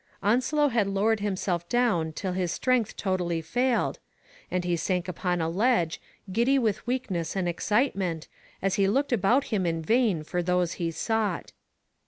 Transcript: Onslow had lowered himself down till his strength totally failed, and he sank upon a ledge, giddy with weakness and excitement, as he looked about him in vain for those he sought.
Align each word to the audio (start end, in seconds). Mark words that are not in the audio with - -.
Onslow 0.23 0.69
had 0.69 0.87
lowered 0.87 1.19
himself 1.19 1.69
down 1.69 2.11
till 2.11 2.31
his 2.31 2.51
strength 2.51 2.97
totally 2.97 3.39
failed, 3.39 3.99
and 4.49 4.65
he 4.65 4.75
sank 4.75 5.07
upon 5.07 5.41
a 5.41 5.47
ledge, 5.47 6.01
giddy 6.31 6.57
with 6.57 6.87
weakness 6.87 7.35
and 7.35 7.47
excitement, 7.47 8.27
as 8.63 8.73
he 8.81 8.87
looked 8.87 9.13
about 9.13 9.43
him 9.53 9.63
in 9.63 9.79
vain 9.83 10.23
for 10.23 10.41
those 10.41 10.73
he 10.81 10.89
sought. 10.89 11.51